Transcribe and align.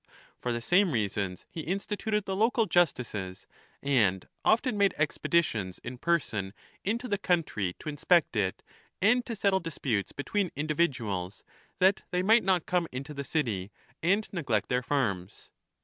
For 0.39 0.51
the 0.51 0.63
same 0.63 0.93
reasons 0.93 1.45
he 1.47 1.61
instituted 1.61 2.25
the 2.25 2.35
local 2.35 2.65
justices, 2.65 3.45
1 3.81 3.93
and 3.93 4.27
often 4.43 4.75
made 4.75 4.95
expeditions 4.97 5.77
in 5.83 5.99
person 5.99 6.55
into 6.83 7.07
the 7.07 7.19
country 7.19 7.75
to 7.77 7.87
inspect 7.87 8.35
it 8.35 8.63
and 8.99 9.23
to 9.27 9.35
settle 9.35 9.59
disputes 9.59 10.11
between 10.11 10.49
individuals, 10.55 11.43
that 11.77 12.01
they 12.09 12.23
might 12.23 12.43
not 12.43 12.65
come 12.65 12.87
into 12.91 13.13
the 13.13 13.23
city 13.23 13.71
and 14.01 14.27
neglect 14.33 14.69
their 14.69 14.81
farms. 14.81 15.51